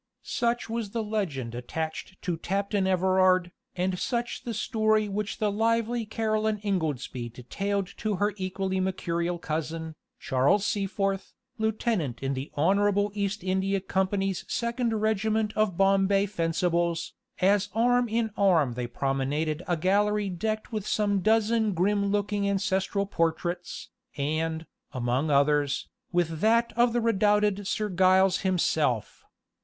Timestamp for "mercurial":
8.79-9.37